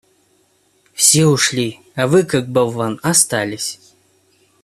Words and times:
Все 0.95 1.27
ушли, 1.27 1.79
а 1.93 2.07
Вы, 2.07 2.23
как 2.23 2.49
болван, 2.49 2.99
остались. 3.03 3.77